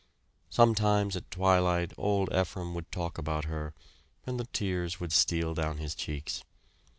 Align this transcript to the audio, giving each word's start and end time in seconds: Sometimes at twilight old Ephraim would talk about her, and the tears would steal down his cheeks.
Sometimes 0.49 1.15
at 1.15 1.29
twilight 1.29 1.93
old 1.95 2.33
Ephraim 2.33 2.73
would 2.73 2.91
talk 2.91 3.19
about 3.19 3.45
her, 3.45 3.75
and 4.25 4.39
the 4.39 4.45
tears 4.47 4.99
would 4.99 5.11
steal 5.11 5.53
down 5.53 5.77
his 5.77 5.93
cheeks. 5.93 6.43